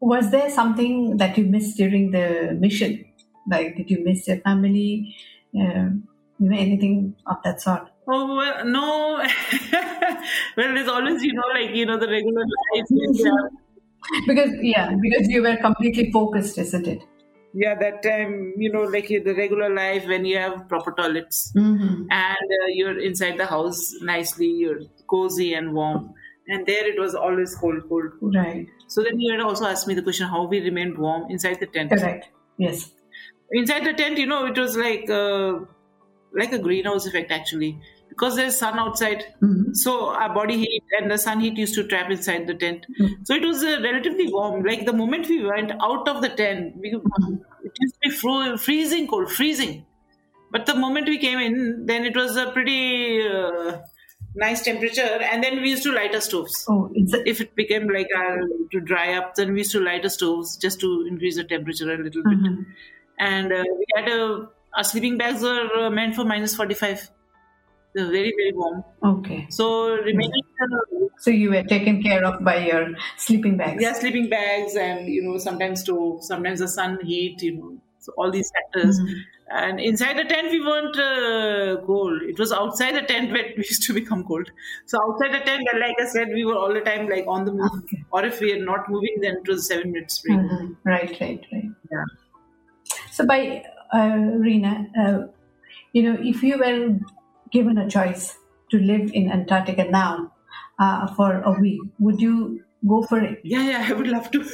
[0.01, 3.05] Was there something that you missed during the mission?
[3.49, 5.15] Like, did you miss your family?
[5.57, 6.07] Um,
[6.39, 7.87] you know, anything of that sort?
[8.07, 9.17] Oh well, no.
[10.57, 12.85] well, there's always you know like you know the regular life.
[14.27, 17.03] Because yeah, because you were completely focused, isn't it?
[17.53, 22.05] yeah, that time you know like the regular life when you have proper toilets Mm-hmm.
[22.09, 26.13] and uh, you're inside the house nicely, you're cozy and warm.
[26.47, 28.35] And there it was always cold, cold, cold.
[28.35, 28.67] Right.
[28.87, 31.67] So then you had also asked me the question how we remained warm inside the
[31.67, 31.89] tent.
[31.91, 32.29] Correct.
[32.57, 32.91] Yes.
[33.51, 35.59] Inside the tent, you know, it was like uh,
[36.33, 37.79] like a greenhouse effect actually,
[38.13, 39.23] because there's sun outside.
[39.41, 39.75] Mhm.
[39.83, 42.85] So our body heat and the sun heat used to trap inside the tent.
[42.99, 43.13] Mhm.
[43.29, 44.63] So it was uh, relatively warm.
[44.71, 47.39] Like the moment we went out of the tent, we, Mhm.
[47.69, 49.75] it used to be fro- freezing cold, freezing.
[50.51, 53.77] But the moment we came in, then it was a pretty uh,
[54.35, 55.01] nice temperature.
[55.31, 56.65] And then we used to light our stoves.
[56.69, 56.91] Oh,
[57.33, 58.37] If it became like uh,
[58.73, 61.91] to dry up, then we used to light our stoves just to increase the temperature
[61.91, 62.39] a little bit.
[62.39, 62.65] Mhm.
[63.19, 67.09] And uh, we had a, our sleeping bags were uh, meant for minus 45.
[67.95, 68.83] Very, very warm.
[69.03, 69.45] okay.
[69.49, 73.81] So remaining, uh, So you were taken care of by your sleeping bags.
[73.83, 78.13] yeah, sleeping bags and you know sometimes stove, sometimes the sun heat, you know, so
[78.17, 78.99] all these factors.
[78.99, 79.13] Mhm.
[79.61, 82.23] And inside the tent we weren't uh, cold.
[82.23, 84.49] It was outside the tent where we used to become cold.
[84.87, 87.51] So outside the tent, like I said, we were all the time like on the
[87.53, 87.71] move.
[87.83, 88.03] Okay.
[88.11, 90.39] Or if we are not moving, then it was seven minutes break.
[90.39, 90.75] Mhm.
[90.83, 91.69] Right, right, right.
[91.91, 92.05] Yeah.
[93.11, 95.27] So, by uh, Reena, uh,
[95.93, 96.97] you know, if you were
[97.53, 98.37] given a choice
[98.71, 100.33] to live in Antarctica now
[100.79, 103.39] uh, for a week, would you go for it?
[103.43, 104.43] Yeah, yeah, I would love to.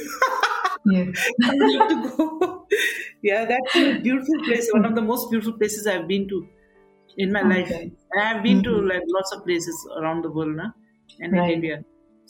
[0.86, 1.04] Yeah.
[1.44, 2.66] I would love to go.
[3.22, 4.68] yeah, that's a beautiful place.
[4.72, 6.48] One of the most beautiful places I've been to
[7.18, 7.70] in my life.
[8.12, 8.88] And I've been to Mhm.
[8.92, 10.70] like lots of places around the world, na?
[11.20, 11.50] and Right.
[11.50, 11.76] in India.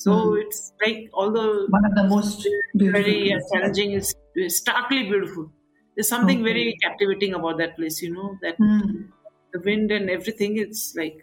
[0.05, 0.41] So Mhm.
[0.43, 1.47] it's like all the
[1.79, 3.17] One of the most very
[3.53, 4.15] challenging is
[4.61, 5.53] starkly beautiful.
[5.95, 6.51] There's something Okay.
[6.51, 9.13] very captivating about that place, you know, that Mm.
[9.53, 11.19] The wind and everything, it's like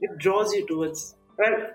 [0.00, 1.16] it draws you towards.
[1.36, 1.70] Well,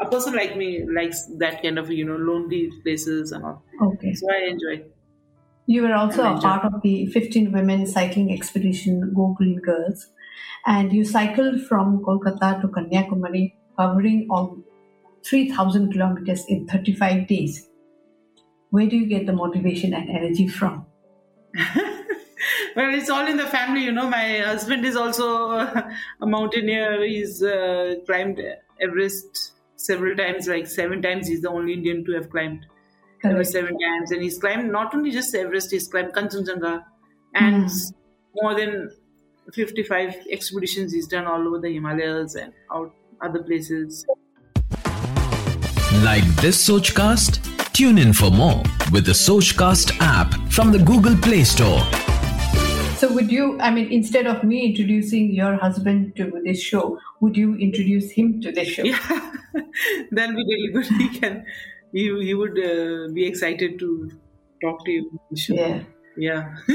[0.00, 3.62] a person like me likes that kind of, you know, lonely places and all.
[3.80, 4.14] Okay.
[4.14, 4.84] So I enjoy.
[5.66, 10.08] You were also a part of the 15 women cycling expedition Go Green Girls,
[10.66, 14.58] and you cycled from Kolkata to Kanyakumari, covering all
[15.24, 17.68] 3,000 kilometers in 35 days.
[18.70, 20.86] Where do you get the motivation and energy from?
[22.76, 24.08] well, it's all in the family, you know.
[24.08, 27.04] My husband is also a mountaineer.
[27.04, 28.40] He's uh, climbed
[28.80, 31.28] Everest several times, like seven times.
[31.28, 32.66] He's the only Indian to have climbed
[33.24, 36.84] Everest seven times, and he's climbed not only just Everest, he's climbed Kanchenjunga,
[37.34, 37.92] and Mm.
[38.34, 38.90] more than
[39.52, 44.04] fifty-five expeditions he's done all over the Himalayas and out other places.
[46.02, 47.48] Like this Sochcast?
[47.72, 51.80] Tune in for more with the Sochcast app from the Google Play Store.
[53.02, 57.36] So, would you, I mean, instead of me introducing your husband to this show, would
[57.36, 58.84] you introduce him to this show?
[58.84, 59.32] Yeah,
[60.12, 60.86] that'll be really good.
[60.86, 61.44] He can,
[61.92, 64.08] he, he would uh, be excited to
[64.62, 65.20] talk to you.
[65.34, 65.56] Sure.
[65.56, 65.82] Yeah.
[66.16, 66.54] Yeah.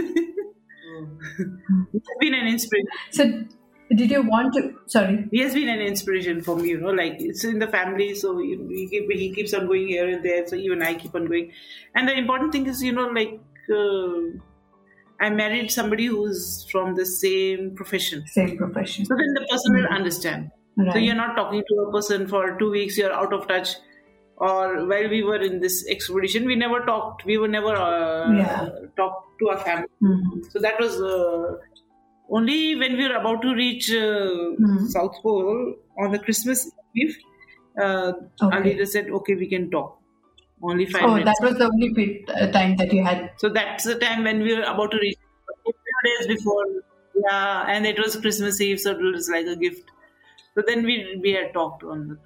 [1.93, 2.87] He's been an inspiration.
[3.11, 3.23] So,
[3.95, 7.21] did you want to, sorry, He has been an inspiration for me, you know, like
[7.21, 10.45] it's in the family, so he, he, keep, he keeps on going here and there,
[10.45, 11.53] so even I keep on going.
[11.95, 13.39] And the important thing is, you know, like
[13.73, 14.41] uh,
[15.19, 18.23] I married somebody who's from the same profession.
[18.27, 19.06] same profession?
[19.06, 20.51] So then the person will understand.
[20.77, 20.93] Right.
[20.93, 23.69] So you're not talking to a person for two weeks, you're out of touch.
[24.38, 27.25] Or while we were in this expedition, we never talked.
[27.25, 28.69] We were never uh, Yeah.
[28.95, 29.88] talked to our family.
[30.03, 30.51] Mhm.
[30.51, 31.56] So that was uh,
[32.30, 34.88] only when we were about to reach uh, Mhm.
[34.97, 37.17] South Pole on the Christmas Eve.
[37.82, 38.12] Uh,
[38.43, 38.56] Okay.
[38.56, 39.89] Our leader said, "Okay, we can talk."
[40.61, 41.39] Only five Oh, minutes.
[41.41, 43.31] Oh, that was the only bit, uh, time that you had.
[43.37, 45.17] So that's the time when we were about to reach.
[45.49, 45.73] A few
[46.05, 46.65] days before,
[47.15, 49.89] yeah, and it was Christmas Eve, so it was like a gift.
[50.55, 52.17] So then we we had talked on the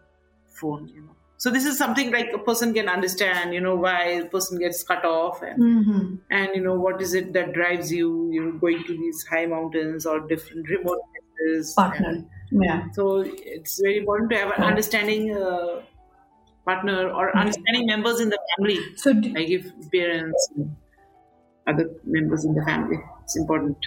[0.60, 1.16] phone, you know.
[1.38, 4.84] So this is something like a person can understand, you know, why a person gets
[4.84, 6.16] cut off and Mm-hmm.
[6.30, 9.46] and you know what is it that drives you, you know, going to these high
[9.46, 11.74] mountains or different remote places.
[11.76, 12.26] Partner.
[12.52, 12.88] Yeah.
[12.94, 15.82] So it's very important to have an understanding uh,
[16.66, 20.76] partner or understanding members in the family So, d- like if parents and
[21.68, 23.78] other members in the family it's important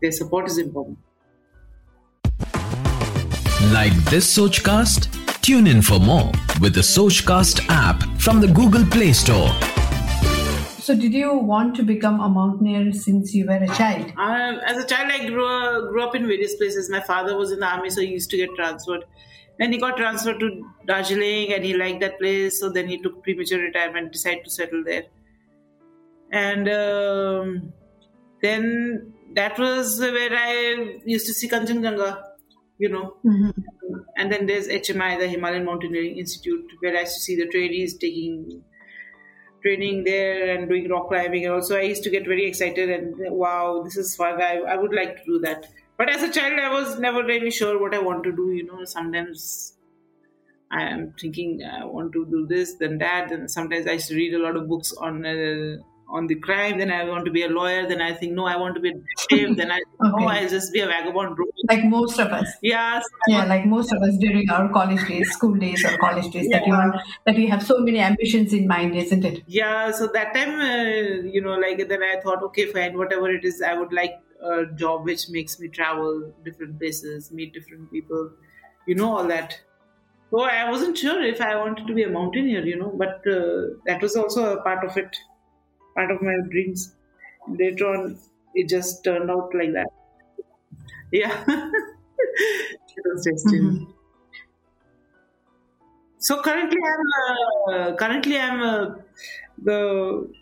[0.00, 0.98] their support is important
[3.72, 5.08] Like this Sochcast?
[5.42, 9.50] Tune in for more with the Sochcast app from the Google Play Store.
[10.86, 14.06] so did you want to become a mountaineer since you were a child?
[14.18, 17.52] um, as a child i grew, uh, grew up in various places my father was
[17.52, 19.04] in the army so he used to get transferred
[19.58, 20.48] then he got transferred to
[20.86, 24.82] darjeeling and he liked that place so then he took premature retirement decided to settle
[24.84, 25.04] there
[26.32, 27.72] and um,
[28.42, 32.10] then that was where i used to see kanchenjunga
[32.78, 33.50] you know Mm-hmm.
[34.16, 37.96] and then there's HMI, the Himalayan Mountaineering Institute, where I used to see the trainees
[37.96, 38.62] taking
[39.62, 41.44] training there and doing rock climbing.
[41.44, 44.40] And also, I used to get very excited and wow, this is fun.
[44.40, 45.66] I, I would like to do that.
[45.96, 48.50] But as a child, I was never really sure what I want to do.
[48.50, 49.74] You know, sometimes
[50.70, 54.16] I am thinking I want to do this, then that, and sometimes I used to
[54.16, 55.76] read a lot of books on uh,
[56.08, 56.78] on the crime.
[56.78, 57.86] Then I want to be a lawyer.
[57.88, 59.56] Then I think no, I want to be a detective.
[59.56, 60.24] then I okay.
[60.24, 61.36] no, I'll just be a vagabond.
[61.68, 62.48] Like most of us.
[62.62, 63.00] Yeah.
[63.28, 66.58] Yeah, like most of us during our college days, school days, or college days, yeah.
[66.58, 69.42] that you want, that we have so many ambitions in mind, isn't it?
[69.46, 69.92] Yeah.
[69.92, 73.62] So that time, uh, you know, like then I thought, okay, fine, whatever it is,
[73.62, 78.30] I would like a job which makes me travel different places, meet different people,
[78.86, 79.60] you know, all that.
[80.30, 83.74] So I wasn't sure if I wanted to be a mountaineer, you know, but uh,
[83.86, 85.16] that was also a part of it,
[85.94, 86.94] part of my dreams.
[87.48, 88.18] Later on,
[88.54, 89.88] it just turned out like that.
[91.12, 93.84] Yeah, it was Mm-hmm.
[96.18, 98.94] So currently, I'm uh, currently I'm uh,
[99.62, 100.32] the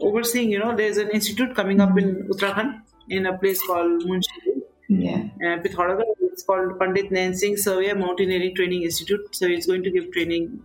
[0.00, 0.50] overseeing.
[0.50, 4.62] You know, there's an institute coming up in Uttarakhand in a place called Munshi.
[4.88, 5.24] Yeah.
[5.42, 9.34] Uh, it's called Pandit Nain Singh Surveyor Mountaineering Training Institute.
[9.34, 10.60] So it's going to give training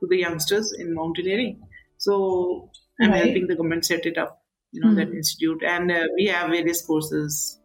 [0.00, 1.60] to the youngsters in mountaineering.
[1.98, 3.24] So I'm right.
[3.24, 4.96] helping the government set it up, you know, mm.
[4.96, 5.16] that hmm.
[5.16, 5.62] institute.
[5.62, 7.58] And uh, we have various courses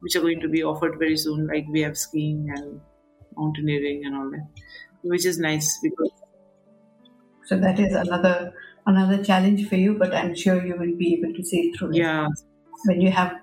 [0.00, 1.46] which are going to be offered very soon.
[1.46, 2.80] Like we have skiing and
[3.36, 4.46] mountaineering and all that,
[5.02, 6.10] which is nice because.
[7.44, 8.52] So that is another
[8.86, 11.96] another challenge for you, but I'm sure you will be able to see through it.
[11.96, 12.28] Yeah.
[12.86, 13.36] When you have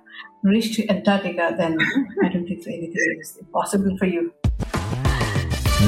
[0.44, 1.78] reached Antarctica, then
[2.24, 4.34] I don't think so anything is impossible for you.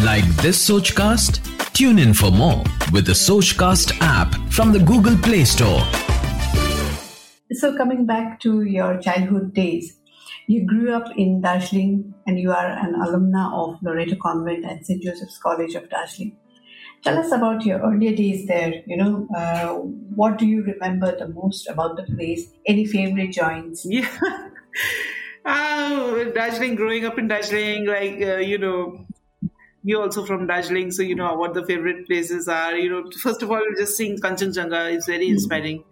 [0.03, 1.47] Like this Sochcast?
[1.73, 5.81] Tune in for more with the Sochcast app from the Google Play Store.
[7.51, 9.97] So, coming back to your childhood days,
[10.47, 15.01] you grew up in Darjeeling and you are an alumna of Loreto Convent and St.
[15.01, 16.37] Joseph's College of Darjeeling.
[17.03, 18.73] Tell us about your earlier days there.
[18.85, 19.73] You know, uh,
[20.15, 22.49] what do you remember the most about the place?
[22.65, 23.85] Any favorite joints?
[23.85, 24.07] Yeah.
[25.45, 29.05] oh, Darjeeling, growing up in Darjeeling, like, uh, you know,
[29.83, 32.75] you're also from Darjeeling, so you know what the favorite places are.
[32.75, 35.33] You know, first of all, just seeing Kanchenjunga is very mm-hmm.
[35.33, 35.79] inspiring.
[35.79, 35.87] Mm-hmm.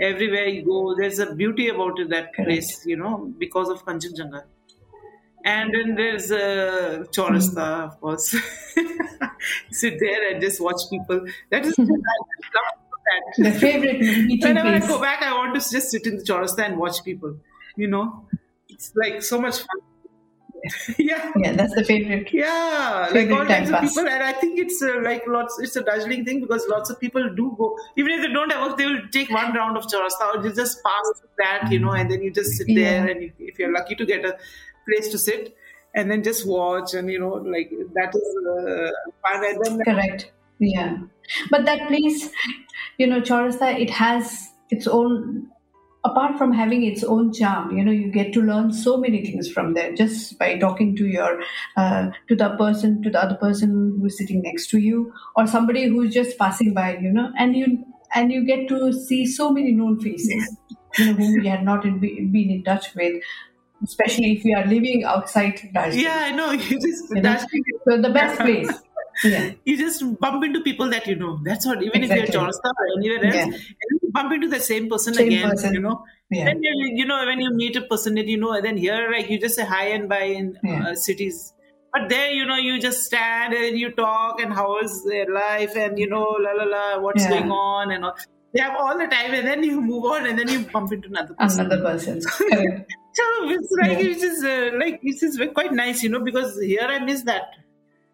[0.00, 2.48] Everywhere you go, there's a beauty about it, that Correct.
[2.48, 4.44] place, you know, because of Kanchenjunga.
[5.44, 7.84] And then there's uh, Chaurasta, mm.
[7.84, 8.30] of course.
[9.70, 11.26] Sit there and just watch people.
[11.50, 12.74] That is that.
[13.36, 14.00] The favorite
[14.42, 14.84] Whenever place.
[14.84, 17.36] I go back, I want to just sit in the Chaurasta and watch people.
[17.76, 18.26] You know,
[18.68, 19.80] it's like so much fun.
[20.98, 22.32] yeah, yeah, that's the favorite.
[22.32, 25.58] Yeah, favorite like all kinds of people, and I think it's uh, like lots.
[25.60, 28.70] It's a dazzling thing because lots of people do go, even if they don't have
[28.70, 31.92] work, they will take one round of Chaurasta or you just pass that, you know,
[31.92, 33.04] and then you just sit yeah.
[33.04, 34.38] there, and if you're lucky to get a
[34.88, 35.56] place to sit
[35.94, 38.90] and then just watch and you know like that is uh,
[39.22, 40.32] fun and then correct.
[40.58, 40.98] Yeah.
[41.50, 42.30] But that place
[42.98, 45.48] you know chaurasta it has its own
[46.04, 49.50] apart from having its own charm you know you get to learn so many things
[49.50, 51.42] from there just by talking to your
[51.76, 55.88] uh, to the person to the other person who's sitting next to you or somebody
[55.88, 59.72] who's just passing by you know and you and you get to see so many
[59.72, 60.56] known faces
[60.98, 63.22] you know whom you had not been in touch with
[63.84, 66.04] especially if you are living outside Darjeeling.
[66.04, 66.50] Yeah, I know.
[66.70, 67.36] You just you know?
[67.86, 68.70] So the best place.
[69.22, 69.52] Yeah.
[69.64, 71.38] You just bump into people that you know.
[71.44, 71.80] That's what.
[71.84, 72.26] Even exactly.
[72.26, 73.46] if you're Chaurasta or anywhere else, yeah.
[74.02, 75.50] you bump into the same person same again.
[75.50, 75.74] Person.
[75.74, 76.04] You know.
[76.30, 76.46] Yeah.
[76.46, 79.08] Then you, you know when you meet a person that you know, and then here
[79.12, 80.88] like you just say hi and bye in yeah.
[80.88, 81.52] uh, cities.
[81.92, 85.76] But there, you know, you just stand and you talk and how is their life
[85.76, 87.30] and you know, la la la, what's yeah.
[87.30, 88.16] going on and all.
[88.52, 91.08] They have all the time, and then you move on, and then you bump into
[91.08, 91.66] another person.
[91.66, 92.20] Another person.
[93.14, 94.10] So it's like yeah.
[94.10, 97.54] it's just uh, like it's just quite nice, you know, because here I miss that,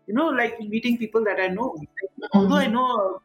[0.07, 1.75] you know, like meeting people that I know.
[1.79, 3.23] Like, although I know.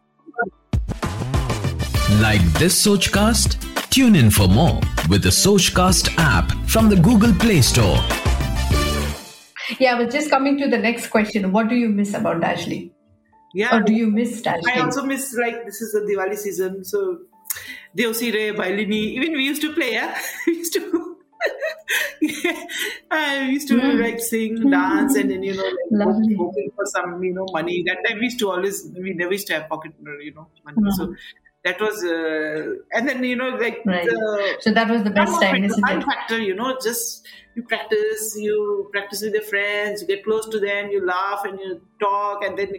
[2.22, 3.90] Like this Sochcast?
[3.90, 7.98] Tune in for more with the Sochcast app from the Google Play Store.
[9.78, 12.92] Yeah, but just coming to the next question, what do you miss about Darjeeling?
[13.54, 14.78] Yeah, or do you miss Darjeeling?
[14.78, 17.20] I also miss like this is the Diwali season, so
[17.98, 19.16] Deosire, Bhailini.
[19.18, 21.05] Even we used to play, yeah, we used to
[23.12, 24.02] I used to mm.
[24.02, 27.84] like sing, dance, and then you know, like hoping for some you know money.
[27.86, 30.78] That time we used to always we never used to have pocket you know money.
[30.82, 30.94] Mm.
[30.94, 31.16] So
[31.66, 34.06] that was uh, and then you know like right.
[34.06, 36.06] the, so that was the best time isn't fun it?
[36.06, 40.60] factor you know just you practice you practice with your friends you get close to
[40.60, 42.72] them you laugh and you talk and then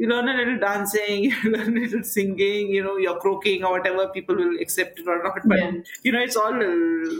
[0.00, 3.72] you learn a little dancing, you learn a little singing, you know, you're croaking or
[3.72, 5.40] whatever, people will accept it or not.
[5.44, 5.72] But, yeah.
[6.02, 6.72] you know, it's all uh,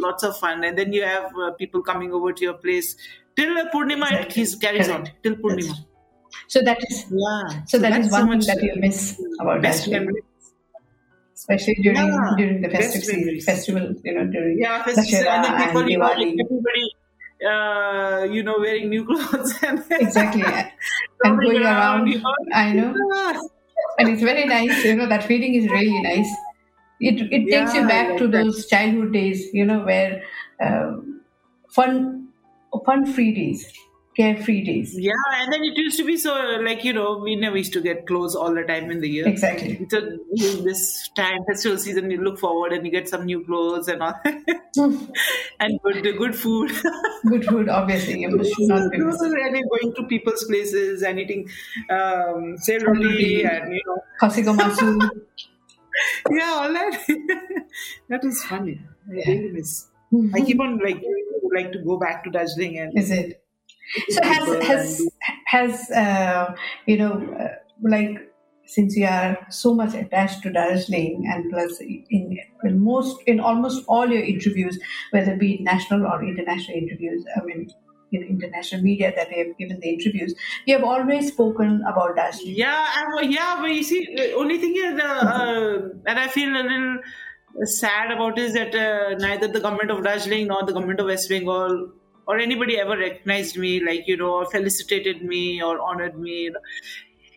[0.06, 0.64] lots of fun.
[0.64, 2.96] And then you have uh, people coming over to your place.
[3.36, 4.42] Till uh, Purnima, exactly.
[4.42, 5.08] it carries Correct.
[5.08, 5.14] on.
[5.22, 5.66] Till Purnima.
[5.66, 5.84] Yes.
[6.48, 7.48] So that is yeah.
[7.48, 10.24] So, so that is one so thing that you miss about best memories.
[11.34, 15.88] Especially during yeah, during the festive season, festival, you know, during yeah, festival, and and
[15.88, 16.36] Diwali.
[16.44, 16.90] everybody
[17.46, 20.42] uh, you know, wearing new clothes and exactly,
[21.24, 22.08] and going around.
[22.52, 22.94] I know,
[23.98, 24.84] and it's very nice.
[24.84, 26.30] You know, that feeling is really nice.
[27.00, 28.44] it it takes you back like to that.
[28.44, 30.22] those childhood days, you know, where
[30.60, 31.20] um,
[31.70, 32.28] fun
[32.84, 33.72] fun free days,
[34.16, 34.94] carefree days.
[34.98, 37.80] Yeah, and then it used to be so like you know we never used to
[37.80, 39.26] get clothes all the time in the year.
[39.28, 39.86] Exactly.
[39.88, 40.00] So
[40.36, 44.14] this time festival season, you look forward and you get some new clothes and all,
[45.60, 46.72] and good good food.
[47.28, 48.20] Good food, obviously.
[48.22, 49.32] You should not be Those missing.
[49.38, 51.48] are going to people's places and eating
[51.90, 55.10] um, roti and you know Kasigomasu.
[56.30, 57.00] yeah all that.
[58.08, 58.80] that is funny.
[59.10, 59.30] I Yeah.
[59.30, 59.86] really miss.
[60.34, 61.02] I keep on like
[61.54, 63.39] like to go back to Darjeeling and Is it?
[64.08, 65.08] So has has
[65.46, 66.54] has uh,
[66.86, 68.30] you know uh, like
[68.66, 73.84] since you are so much attached to Darjeeling and plus in, in most in almost
[73.88, 74.78] all your interviews,
[75.10, 77.68] whether it be national or international interviews, I mean
[78.12, 80.34] in international media that they have given the interviews,
[80.66, 82.54] you have always spoken about Darjeeling.
[82.56, 86.48] Yeah, I, yeah, but you see, the only thing is, uh, uh, that I feel
[86.48, 86.98] a little
[87.64, 91.28] sad about is that uh, neither the government of Darjeeling nor the government of West
[91.28, 91.92] Bengal
[92.26, 96.50] or anybody ever recognized me, like you know, or felicitated me or honored me.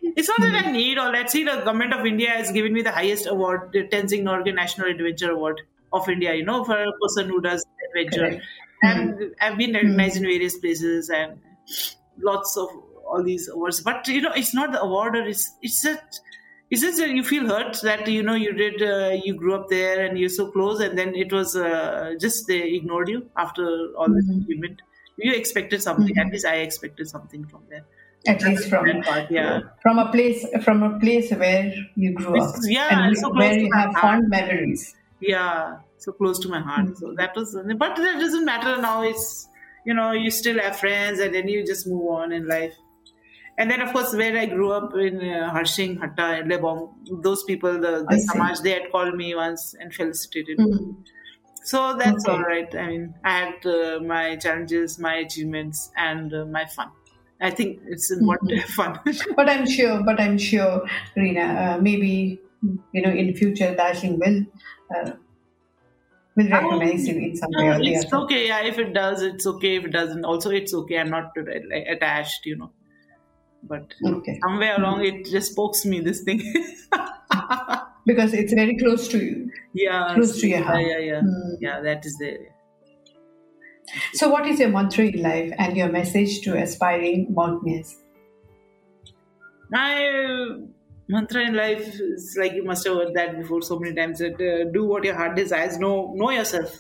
[0.02, 0.74] It's not that I hmm.
[0.74, 1.30] need all that.
[1.30, 4.88] See, the government of India has given me the highest award, the Tenzing Norgay National
[4.88, 6.34] Adventure Award of India.
[6.34, 8.30] You know, for a person who does adventure.
[8.30, 8.46] Correct.
[8.84, 9.24] And hmm.
[9.39, 10.30] I've been recognized in hmm.
[10.30, 11.39] various places and
[12.22, 12.69] lots of
[13.06, 13.82] all these awards.
[13.82, 16.19] But you know, it's not the award, or it's it's that
[16.73, 19.67] it's just that you feel hurt that you know you did uh, you grew up
[19.73, 23.65] there and you're so close, and then it was uh, just they ignored you after
[23.97, 24.43] all this Mhm.
[24.43, 24.81] achievement.
[25.25, 26.15] You expected something.
[26.15, 26.25] Mhm.
[26.25, 27.83] At least I expected something from there.
[28.31, 29.59] At least from part, yeah.
[29.86, 31.63] from a place from a place where
[32.03, 34.01] you grew up yeah, and so close where to you have heart.
[34.05, 34.83] fond memories.
[35.19, 36.95] yeah so close to my heart Mm.
[37.01, 39.27] so that was but that doesn't matter now it's
[39.89, 42.73] you know you still have friends and then you just move on in life
[43.58, 46.82] and then of course where i grew up in uh, harshing hatta lebong
[47.28, 51.04] those people the, the samaj they had called me once and felicitated me Mm.
[51.63, 52.32] so that's Okay.
[52.32, 56.92] all right i mean i had uh, my challenges my achievements and uh, my fun
[57.42, 59.00] i think it's important to have fun
[59.36, 60.86] But I'm sure, but I'm sure,
[61.18, 62.39] Reena, uh, maybe
[62.92, 64.46] you know in future Darjeeling will
[64.96, 65.12] uh,
[66.36, 68.13] will recognize you in some way or the it's other.
[68.13, 68.48] okay.
[68.48, 69.78] Yeah, if it does, it's okay.
[69.78, 70.98] If it doesn't, also it's okay.
[71.00, 71.44] I'm not uh,
[71.92, 72.74] attached, you know.
[73.63, 76.39] But Okay, somewhere along, it just pokes me this thing.
[78.06, 79.52] because it's very close to you.
[79.73, 80.82] yeah, Close to your yeah, heart.
[80.82, 81.58] yeah, yeah, Mm.
[81.62, 81.80] yeah.
[81.82, 82.39] That is there.
[84.13, 87.97] So, what is your mantra in life and your message to aspiring mountaineers?
[89.69, 90.58] My
[91.08, 94.19] mantra in life is like you must have heard that before so many times.
[94.19, 95.78] That uh, do what your heart desires.
[95.78, 96.80] Know know yourself.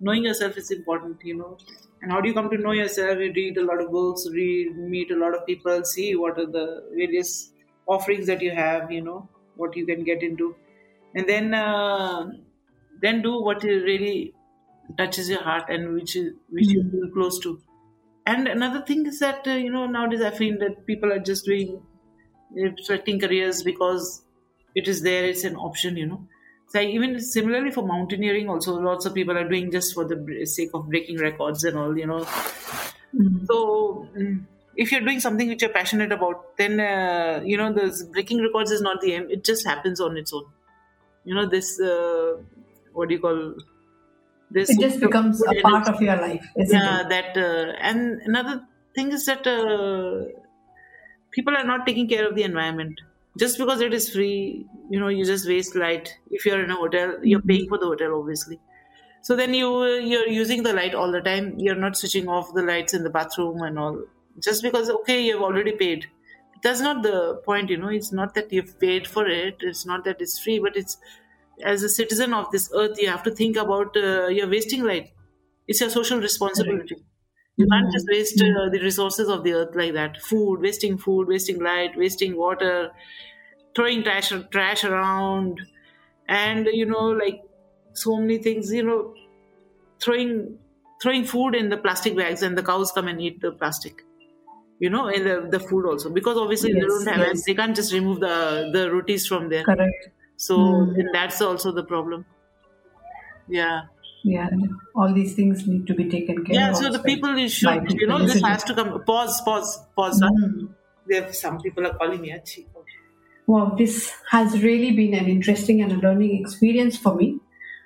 [0.00, 1.56] Knowing yourself is important, you know.
[2.06, 3.18] And how do you come to know yourself?
[3.18, 6.46] You read a lot of books, read, meet a lot of people, see what are
[6.46, 7.50] the various
[7.88, 10.54] offerings that you have, you know, what you can get into,
[11.16, 12.30] and then uh,
[13.02, 14.32] then do what really
[14.96, 17.60] touches your heart and which is which you feel close to.
[18.24, 21.44] And another thing is that uh, you know nowadays I feel that people are just
[21.44, 21.82] doing
[22.56, 24.24] expecting careers because
[24.76, 26.28] it is there, it's an option, you know.
[26.68, 30.70] So even similarly for mountaineering, also lots of people are doing just for the sake
[30.74, 32.26] of breaking records and all, you know.
[33.44, 34.44] So mm,
[34.76, 38.70] if you're doing something which you're passionate about, then uh, you know the breaking records
[38.70, 39.30] is not the aim.
[39.30, 40.46] It just happens on its own.
[41.24, 41.80] You know this.
[41.80, 42.42] Uh,
[42.92, 43.54] what do you call
[44.50, 44.70] this?
[44.70, 47.08] It just becomes a part of your life, isn't yeah it?
[47.08, 50.24] that uh, and another thing is that uh,
[51.30, 53.00] people are not taking care of the environment
[53.36, 56.14] just because it is free you know you just waste light.
[56.30, 58.60] If you're in a hotel you're paying for the hotel obviously.
[59.22, 61.54] So then you you're using the light all the time.
[61.58, 64.02] You're not switching off the lights in the bathroom and all.
[64.42, 66.06] Just because okay you've already paid.
[66.62, 69.56] That's not the point you know it's not that you've paid for it.
[69.60, 70.98] It's not that it's free but it's
[71.62, 75.12] as a citizen of this earth you have to think about uh, you're wasting light.
[75.68, 76.96] It's your social responsibility
[77.56, 80.20] you can't just waste uh, the resources of the earth like that.
[80.22, 82.90] Food wasting food wasting light wasting water
[83.74, 85.60] throwing trash trash around.
[86.28, 87.42] And you know like
[87.94, 89.14] so many things you know
[90.00, 90.58] throwing
[91.02, 94.02] throwing food in the plastic bags and the cows come and eat the plastic
[94.78, 96.10] you know in the, the food also.
[96.10, 97.44] Because obviously they don't have yes.
[97.46, 99.64] they can't just remove the the rotis from there.
[99.64, 100.08] Correct.
[100.36, 101.06] so Mm.
[101.12, 102.26] that's also the problem.
[103.48, 103.82] Yeah
[104.28, 104.48] Yeah,
[104.94, 106.74] all these things need to be taken care yeah of.
[106.76, 109.70] Yeah so the people you should you know this has to come pause pause
[110.00, 110.68] pause Mm.
[111.10, 112.66] there some people are calling me Achi.
[113.46, 117.28] Wow, this has really been an interesting and a learning experience for me.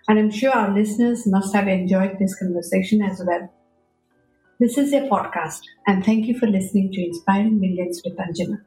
[0.09, 3.45] And I'm sure our listeners must have enjoyed this conversation as well.
[4.59, 8.62] This is a podcast, and thank you for listening to Inspiring Millions with Anjana.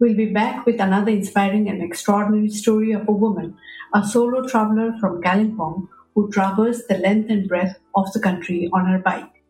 [0.00, 3.56] We'll be back with another inspiring and extraordinary story of a woman,
[3.94, 8.86] a solo traveler from Kalimpong who traversed the length and breadth of the country on
[8.86, 9.42] her bike.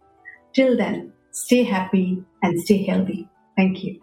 [0.53, 3.29] Till then, stay happy and stay healthy.
[3.57, 4.01] Thank you.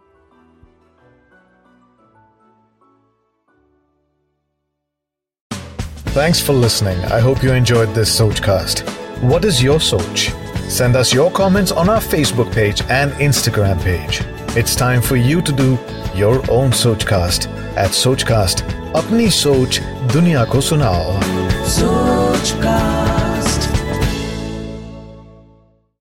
[6.18, 6.97] Thanks for listening.
[7.05, 8.82] I hope you enjoyed this Sochcast.
[9.22, 10.34] What is your Soch?
[10.68, 14.22] Send us your comments on our Facebook page and Instagram page.
[14.58, 15.78] It's time for you to do
[16.16, 17.47] your own Sochcast
[17.78, 18.64] at Sochcast.
[18.93, 22.07] Apni Soch Dunya Ko Sunao.
[22.48, 23.07] Sochcast.